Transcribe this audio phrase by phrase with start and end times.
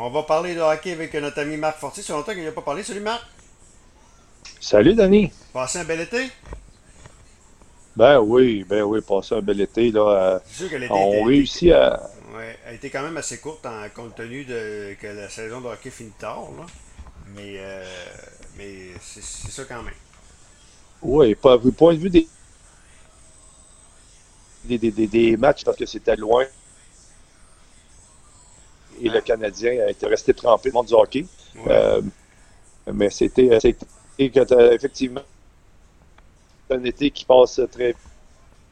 [0.00, 2.02] On va parler de hockey avec notre ami Marc Fortier.
[2.04, 2.82] C'est longtemps qu'il n'a pas parlé.
[2.84, 3.22] Salut Marc.
[4.60, 5.32] Salut Denis.
[5.52, 6.28] Passez un bel été?
[7.96, 9.90] Ben oui, ben oui, passé un bel été.
[9.90, 12.10] Là, C'est sûr que l'été on était- réussit à.
[12.32, 15.60] Ouais, elle a été quand même assez courte en compte tenu de que la saison
[15.60, 16.44] de hockey finit tard.
[16.56, 16.66] Là.
[17.34, 17.84] Mais, euh,
[18.56, 19.94] mais c'est c'est ça quand même.
[21.02, 22.28] Oui, pas du point de vue des,
[24.64, 26.44] des, des, des- des matchs parce que c'était loin.
[29.00, 31.26] Et le Canadien a été resté trempé dans le monde du hockey.
[31.56, 31.62] Ouais.
[31.68, 32.02] Euh,
[32.92, 33.48] mais c'était
[34.44, 35.22] t'as- effectivement
[36.70, 37.94] un été qui passe très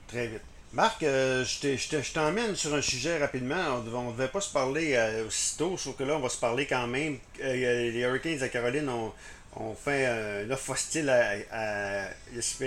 [0.08, 0.40] Très vite.
[0.72, 3.82] Marc, euh, je t'ai- je te- je t'emmène sur un sujet rapidement.
[3.94, 6.66] On ne devait pas se parler euh, aussitôt, sauf que là, on va se parler
[6.66, 7.18] quand même.
[7.42, 9.12] Euh, les Hurricanes de Caroline ont,
[9.56, 12.08] ont fait euh, une offre hostile à, à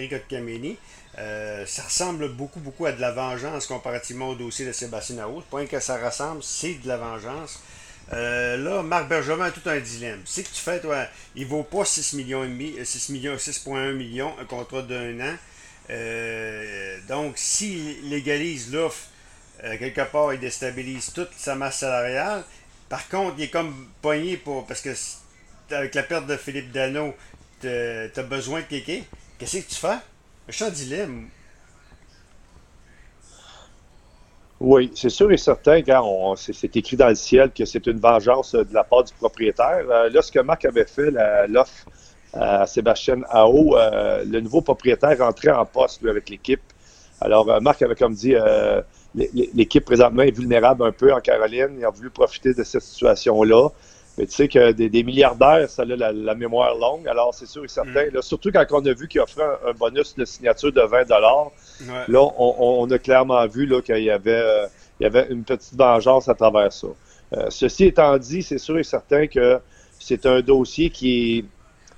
[0.09, 0.77] Kotkaniemi.
[1.17, 5.41] Euh, ça ressemble beaucoup, beaucoup à de la vengeance comparativement au dossier de Sébastien Nao.
[5.49, 7.61] Point que ça ressemble, c'est de la vengeance.
[8.13, 10.21] Euh, là, Marc Bergevin a tout un dilemme.
[10.25, 13.35] C'est que tu fais, toi, il vaut pas 6 millions et demi, euh, 6 millions,
[13.35, 15.35] 6,1 millions, un contrat d'un an.
[15.91, 19.07] Euh, donc, s'il légalise l'offre,
[19.63, 22.43] euh, quelque part, il déstabilise toute sa masse salariale.
[22.87, 24.65] Par contre, il est comme pogné pour.
[24.65, 24.93] Parce que
[25.71, 27.13] avec la perte de Philippe Dano,
[27.61, 29.01] tu as besoin de quelqu'un.
[29.37, 29.97] Qu'est-ce que tu fais?
[30.47, 31.27] Je suis en dilemme.
[34.59, 38.55] Oui, c'est sûr et certain, on, c'est, écrit dans le ciel que c'est une vengeance
[38.55, 39.85] euh, de la part du propriétaire.
[39.89, 41.11] Euh, Marc avait fait,
[41.47, 41.85] l'offre
[42.33, 46.61] à Sébastien Ao, euh, le nouveau propriétaire rentrait en poste avec l'équipe.
[47.21, 48.81] Alors, euh, Marc avait comme dit, euh,
[49.15, 51.77] l'é- l'é- l'équipe présentement est vulnérable un peu en Caroline.
[51.79, 53.69] Ils ont voulu profiter de cette situation-là.
[54.17, 57.07] Mais tu sais que des, des milliardaires, ça a la, la mémoire longue.
[57.07, 58.09] Alors, c'est sûr et certain.
[58.11, 61.09] Là, surtout quand on a vu qu'il offrait un, un bonus de signature de 20
[61.09, 62.03] Ouais.
[62.09, 64.67] Là, on, a clairement vu qu'il y avait, euh,
[64.99, 66.87] il y avait une petite vengeance à travers ça.
[67.33, 69.59] Euh, ceci étant dit, c'est sûr et certain que
[69.99, 71.45] c'est un dossier qui est,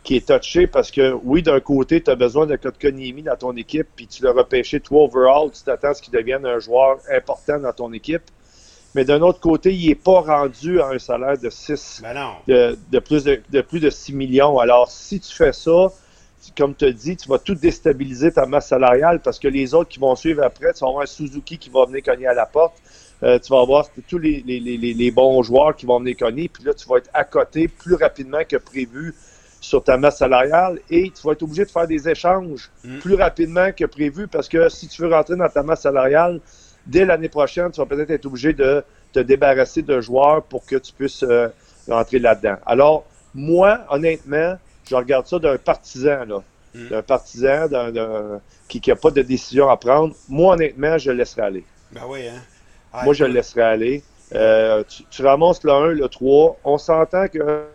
[0.04, 3.56] qui est touché parce que, oui, d'un côté, tu as besoin de Kotkaniemi dans ton
[3.56, 6.98] équipe, puis tu l'as repêché toi overall, tu t'attends à ce qu'il devienne un joueur
[7.11, 8.23] important dans ton équipe.
[8.96, 12.78] Mais d'un autre côté, il n'est pas rendu à un salaire de 6 Ben de,
[12.92, 14.60] de plus de, de plus de 6 millions.
[14.60, 15.92] Alors, si tu fais ça,
[16.58, 19.90] comme tu as dit, tu vas tout déstabiliser ta masse salariale parce que les autres
[19.90, 22.46] qui vont suivre après, tu vas avoir un Suzuki qui va venir cogner à la
[22.46, 22.74] porte.
[23.24, 26.50] Euh, tu vas avoir tous les, les, les, les bons joueurs qui vont venir cogner.
[26.50, 29.14] Puis là, tu vas être à côté plus rapidement que prévu
[29.62, 32.98] sur ta masse salariale et tu vas être obligé de faire des échanges Mm.
[32.98, 36.42] plus rapidement que prévu parce que si tu veux rentrer dans ta masse salariale,
[36.86, 38.83] dès l'année prochaine, tu vas peut-être être obligé de
[39.14, 41.47] te débarrasser de joueurs pour que tu puisses euh,
[41.87, 42.55] rentrer là-dedans.
[42.65, 44.58] Alors, moi, honnêtement,
[44.89, 46.43] je regarde ça d'un partisan, là.
[46.73, 46.87] Mm.
[46.87, 50.15] D'un partisan d'un, d'un- qui n'a pas de décision à prendre.
[50.30, 51.64] Moi, honnêtement, je le laisserai aller.
[51.92, 52.42] Ben oui, hein.
[52.93, 54.03] Ah, Moi, je le laisserai aller.
[54.33, 56.58] Euh, tu, tu ramasses le 1, le 3.
[56.63, 57.65] On s'entend que euh,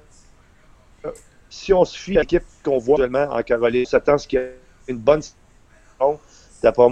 [1.51, 4.27] si on se fie à l'équipe qu'on voit actuellement en Caroline, on s'attend à ce
[4.27, 4.57] qu'il y ait
[4.89, 6.19] une bonne saison.
[6.63, 6.89] D'après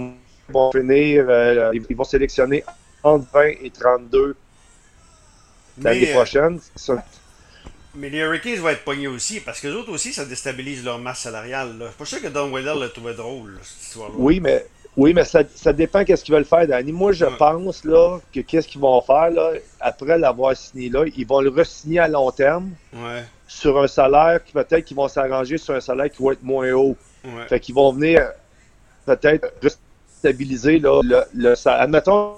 [0.49, 2.63] vont finir, euh, ils vont sélectionner
[3.03, 4.35] entre 20 et 32
[5.81, 6.59] l'année euh, prochaine.
[6.75, 7.03] Ça-
[7.95, 10.99] Mais les Hurricanes vont être pognés aussi, parce que les autres aussi, ça déstabilise leur
[10.99, 11.77] masse salariale.
[11.77, 11.85] Là.
[11.85, 14.15] Je suis pas sûr que Don Weller le trouvait drôle, là, cette histoire-là.
[14.17, 14.65] Oui, mais
[14.97, 16.91] oui, mais ça, ça dépend qu'est-ce qu'ils veulent faire, Danny.
[16.91, 17.37] Moi, je Ouais.
[17.37, 21.49] pense là, que qu'est-ce qu'ils vont faire là, après l'avoir signé là, ils vont le
[21.49, 25.81] re-signer à long terme Ouais, sur un salaire qui peut-être qu'ils vont s'arranger sur un
[25.81, 26.95] salaire qui va être moins haut.
[27.23, 27.47] ouais.
[27.47, 28.29] Fait qu'ils vont venir
[29.05, 29.53] peut-être
[30.25, 31.81] stabiliser là, le, le salaire.
[31.81, 32.33] Admettons,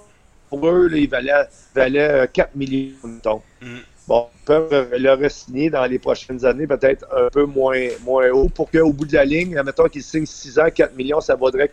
[0.49, 1.31] pour eux, là, il valait,
[1.73, 3.41] valait euh, 4 millions, mettons.
[3.61, 3.77] Mm.
[4.07, 8.49] Bon, ils peuvent le re-signer dans les prochaines années, peut-être un peu moins, moins haut,
[8.49, 11.71] pour qu'au bout de la ligne, admettons qu'ils signent 6 ans, 4 millions, ça vaudrait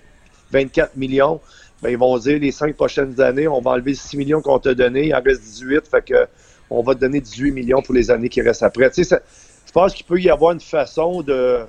[0.52, 1.40] 24 millions.
[1.82, 4.74] Ben, ils vont dire les 5 prochaines années, on va enlever 6 millions qu'on t'a
[4.74, 6.26] donné, il en reste 18, fait que
[6.70, 8.88] on va te donner 18 millions pour les années qui restent après.
[8.90, 9.20] Tu sais, ça-
[9.66, 11.60] je pense qu'il peut y avoir une façon de,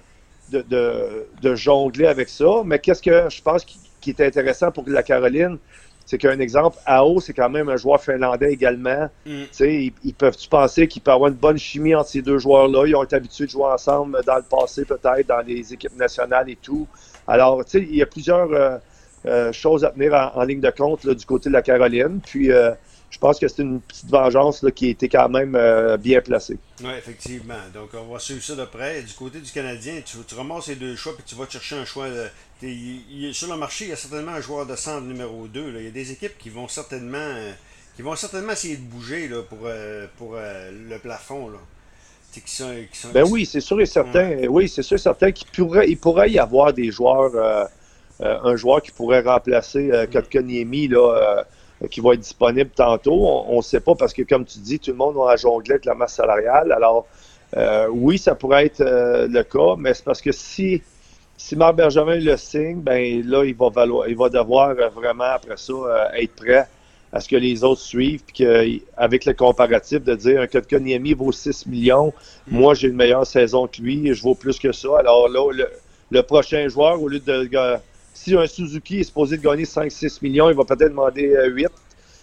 [0.52, 3.78] de, de, de jongler avec ça, mais qu'est-ce que je pense qui,
[4.14, 5.58] qui est intéressant pour la Caroline,
[6.06, 9.10] c'est qu'un exemple, AO, c'est quand même un joueur finlandais également.
[9.26, 9.32] Mm.
[9.32, 12.22] Tu sais, ils, ils peuvent-tu penser qu'il peut y avoir une bonne chimie entre ces
[12.22, 12.86] deux joueurs-là?
[12.86, 16.50] Ils ont été habitués de jouer ensemble dans le passé, peut-être, dans les équipes nationales
[16.50, 16.88] et tout.
[17.28, 18.78] Alors, tu sais, il y a plusieurs euh,
[19.26, 22.20] euh, choses à tenir en, en ligne de compte là, du côté de la Caroline.
[22.24, 22.72] Puis, euh,
[23.16, 26.20] je pense que c'est une petite vengeance là, qui a été quand même euh, bien
[26.20, 26.58] placée.
[26.84, 27.54] Oui, effectivement.
[27.74, 29.02] Donc, on va suivre ça de près.
[29.04, 31.86] Du côté du Canadien, tu, tu ramasses les deux choix puis tu vas chercher un
[31.86, 32.10] choix.
[32.10, 32.28] de-
[32.62, 35.72] il- sur le marché, il y a certainement un joueur de centre numéro 2.
[35.72, 35.80] là.
[35.80, 37.52] Il y a des équipes qui vont certainement euh,
[37.96, 41.48] qui vont certainement essayer de bouger là, pour, euh, pour euh, le plafond.
[41.48, 41.60] Là.
[42.34, 44.36] Tu sais, Qui sont, qui sont, Ben oui, c'est sûr et certain.
[44.50, 47.64] Oui, c'est sûr et certain qu'il pourrait, il pourrait y avoir des joueurs, euh,
[48.20, 51.00] euh, un joueur qui pourrait remplacer euh, Kotkaniemi, là,
[51.40, 51.44] euh,
[51.90, 53.28] qui va être disponible tantôt.
[53.48, 55.86] On ne sait pas parce que, comme tu dis, tout le monde va jongler avec
[55.86, 56.72] la masse salariale.
[56.72, 57.06] Alors,
[57.92, 60.82] oui, ça pourrait être le cas, mais c'est parce que si
[61.38, 65.58] si Marc Bergevin le signe, ben là, il va, valoir, il va devoir vraiment, après
[65.58, 65.74] ça,
[66.16, 66.68] être prêt
[67.12, 71.32] à ce que les autres suivent, puis qu'avec le comparatif de dire un Kotkaniemi vaut
[71.32, 72.14] 6 millions,
[72.48, 72.58] mm.
[72.58, 74.90] moi j'ai une meilleure saison que lui, je vaux plus que ça.
[75.00, 75.50] Alors là,
[76.12, 77.78] le, prochain joueur, au lieu de.
[78.16, 81.66] Si un Suzuki est supposé de gagner 5-6 millions, il va peut-être demander 8.
[81.66, 81.70] Euh,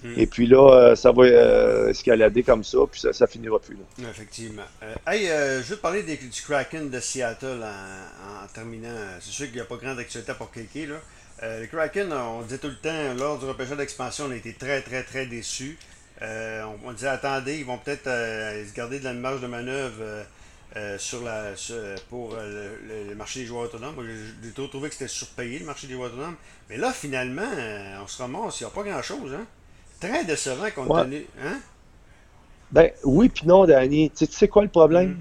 [0.03, 0.19] mm.
[0.19, 3.77] Et puis là, euh, ça va euh, escalader comme ça, puis ça, ça finira plus.
[3.77, 4.09] Là.
[4.11, 4.63] Effectivement.
[5.07, 8.89] hey, je veux te parler du Kraken de Seattle en, terminant.
[9.21, 11.59] C'est sûr qu'il n'y a pas grande actualité pour quelqu'un, là.
[11.61, 14.81] Les Kraken, on disait tout le temps, lors du repêchage d'expansion, on a été très,
[14.81, 15.77] très, très déçus.
[16.23, 20.25] Euh, on, disait, attendez, ils vont peut-être se garder de la marge de manœuvre
[20.99, 21.53] sur la,
[22.09, 23.95] pour le, marché des joueurs autonomes.
[24.43, 26.37] J'ai toujours trouvé que c'était surpayé, le marché des joueurs autonomes.
[26.71, 27.43] Mais là, finalement,
[28.03, 29.35] on se ramasse, il n'y a pas grand-chose.
[29.35, 29.47] Hein?
[30.01, 31.03] Très décevant compte ouais.
[31.05, 31.27] tenu.
[31.45, 31.59] Hein?
[32.73, 34.11] Ben oui, puis non, Danny.
[34.11, 35.11] Tu sais quoi le problème?
[35.11, 35.21] Mm.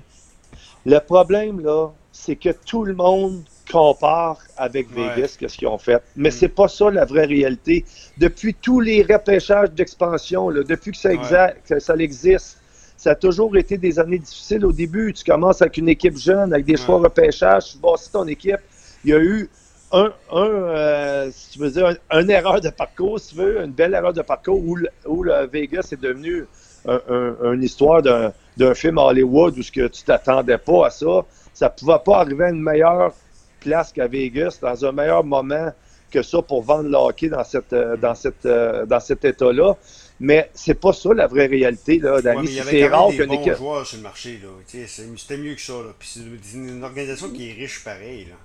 [0.86, 6.01] Le problème, là, c'est que tout le monde compare avec Vegas, qu'est-ce qu'ils ont fait.
[6.15, 6.31] Mais mm.
[6.31, 7.86] c'est pas ça la vraie réalité.
[8.18, 12.60] Depuis tous les repêchages d'expansion, depuis que ça, ça existe,
[13.01, 15.12] ça a toujours été des années difficiles au début.
[15.12, 18.59] Tu commences avec une équipe jeune, avec des choix repêchage, tu bâtis ton équipe.
[19.03, 19.50] Il y a eu
[19.92, 23.71] un, un euh, si tu veux dire, une erreur de parcours, si tu veux, une
[23.71, 24.77] belle erreur de parcours où,
[25.07, 26.45] où le Vegas est devenu
[26.86, 31.25] une histoire d'un film Hollywood où ce que tu t'attendais pas à ça.
[31.56, 33.13] Ça ne pouvait pas arriver à une meilleure
[33.62, 35.71] place qu'à Vegas, dans un meilleur moment
[36.11, 39.75] que ça pour vendre le hockey dans, cette, euh, dans, cette, euh, dans cet état-là.
[40.19, 42.47] Mais c'est pas ça la vraie réalité, là, Danny.
[42.47, 43.55] Ouais, c'est rare bons équipe...
[43.55, 44.49] joueurs sur le marché, là.
[44.87, 45.93] C'était mieux que ça, là.
[45.97, 48.35] Puis c'est une organisation qui est riche pareil, là.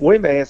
[0.00, 0.42] Oui, mais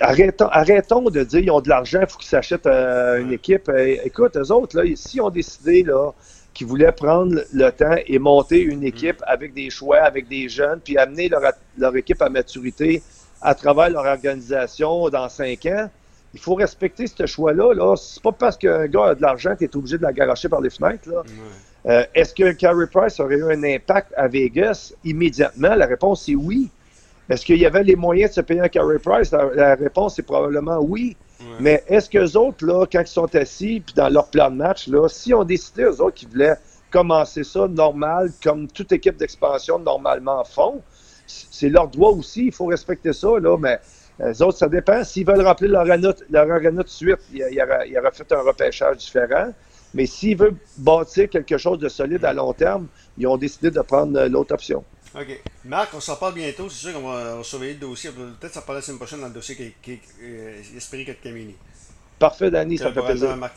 [0.00, 3.70] arrêtons, arrêtons de dire qu'ils ont de l'argent, il faut qu'ils s'achètent euh, une équipe.
[4.04, 6.12] écoute, eux autres, là, s'ils ont décidé là,
[6.54, 8.86] qui voulaient prendre le temps et monter une mm.
[8.86, 11.28] équipe avec des choix, avec des jeunes, puis amener
[11.76, 13.02] leur, équipe à maturité
[13.44, 15.88] à travers leur organisation dans cinq ans.
[16.32, 17.74] Il faut respecter ce choix-là.
[17.74, 20.48] -là, c'est pas parce qu'un gars a de l'argent, tu es obligé de la garocher
[20.48, 21.08] par les fenêtres.
[21.86, 25.74] Euh, est-ce que Carey Price aurait eu un impact à Vegas immédiatement?
[25.74, 26.70] La réponse est oui.
[27.28, 29.30] Est-ce qu'il y avait les moyens de se payer un Carey Price?
[29.30, 31.16] La, réponse est probablement oui.
[31.60, 34.88] Mais est-ce qu'eux autres, là, quand ils sont assis, puis dans leur plan de match,
[34.88, 36.56] là, si on décidé, eux autres, qu'ils voulaient
[36.90, 40.80] commencer ça normal, comme toute équipe d'expansion normalement font,
[41.26, 43.78] c'est leur droit aussi, il faut respecter ça, là, mais
[44.18, 45.02] les autres, ça dépend.
[45.04, 48.98] S'ils veulent remplir leur arena, leur de suite, il y, aura, il fait un repêchage
[48.98, 49.52] différent.
[49.92, 53.80] Mais s'ils veulent bâtir quelque chose de solide à long terme, ils ont décidé de
[53.80, 54.84] prendre euh, l'autre option.
[55.14, 55.42] OK.
[55.64, 56.68] Marc, on s'en parle bientôt.
[56.68, 58.10] C'est sûr qu'on va, surveiller le dossier.
[58.10, 61.54] Peut-être s'en parler la semaine prochaine dans le dossier qui, est euh, Esprit Camini.
[62.18, 63.36] Parfait, Danny, ça fait plaisir.